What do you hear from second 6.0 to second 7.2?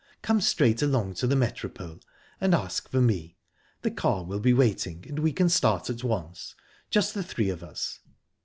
once just